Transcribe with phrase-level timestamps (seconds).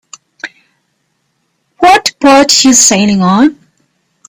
[1.77, 3.59] What boat you sailing on?